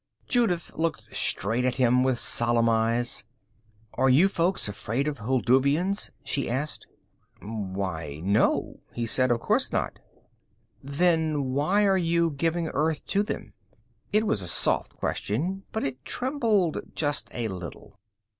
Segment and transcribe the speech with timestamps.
[0.27, 3.23] _Julith looked straight at him with solemn eyes.
[3.93, 6.87] "Are you folk afraid of Hulduvians?" she asked.
[7.39, 9.29] "Why, no," he said.
[9.29, 9.99] "Of course not."
[10.81, 13.53] "Then why are you giving Earth to them?"
[14.11, 17.95] It was a soft question, but it trembled just a little.